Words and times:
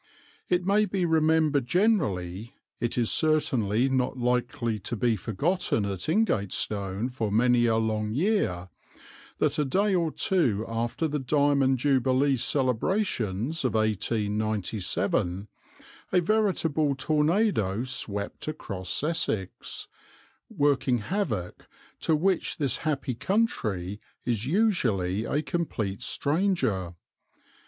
It 0.49 0.65
may 0.65 0.85
be 0.85 1.05
remembered 1.05 1.67
generally, 1.67 2.55
it 2.79 2.97
is 2.97 3.11
certainly 3.11 3.87
not 3.87 4.17
likely 4.17 4.79
to 4.79 4.95
be 4.95 5.15
forgotten 5.15 5.85
at 5.85 6.09
Ingatestone 6.09 7.09
for 7.13 7.31
many 7.31 7.67
a 7.67 7.77
long 7.77 8.11
year, 8.11 8.69
that 9.37 9.59
a 9.59 9.63
day 9.63 9.93
or 9.93 10.09
two 10.09 10.65
after 10.67 11.07
the 11.07 11.19
Diamond 11.19 11.77
Jubilee 11.77 12.35
celebrations 12.35 13.63
of 13.63 13.75
1897 13.75 15.47
a 16.11 16.19
veritable 16.19 16.95
tornado 16.95 17.83
swept 17.83 18.47
across 18.47 19.03
Essex, 19.03 19.87
working 20.49 20.97
havoc 20.97 21.67
to 21.99 22.15
which 22.15 22.57
this 22.57 22.77
happy 22.77 23.13
country 23.13 24.01
is 24.25 24.47
usually 24.47 25.25
a 25.25 25.43
complete 25.43 26.01
stranger. 26.01 26.95